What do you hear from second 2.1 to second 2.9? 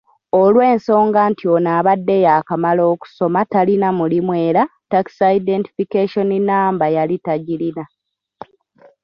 yaakamala